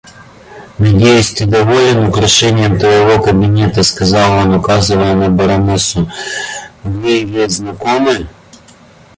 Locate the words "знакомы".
7.51-8.27